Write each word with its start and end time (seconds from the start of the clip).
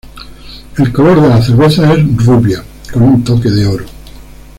El 0.79 0.91
color 0.91 1.21
de 1.21 1.29
la 1.29 1.39
cerveza 1.43 1.93
es 1.93 2.15
rubia, 2.25 2.63
con 2.91 3.03
un 3.03 3.23
toque 3.23 3.51
de 3.51 3.67
oro. 3.67 3.85